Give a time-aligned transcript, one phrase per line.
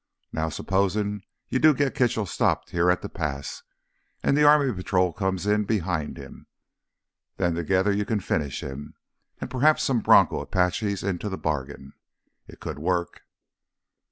[0.33, 5.63] Now—supposin' you do get Kitchell stopped here at the pass—and the army patrol comes in
[5.63, 6.47] behind him.
[7.37, 8.95] Then together you can finish him,
[9.39, 11.93] and perhaps some bronco Apaches into the bargain.
[12.47, 13.21] It could work."